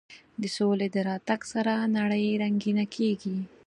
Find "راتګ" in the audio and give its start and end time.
1.09-1.41